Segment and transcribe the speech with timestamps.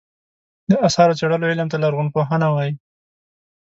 [0.69, 2.73] د اثارو څېړلو علم ته لرغونپوهنه وایې.